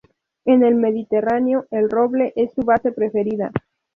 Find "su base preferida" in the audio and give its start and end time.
2.55-3.51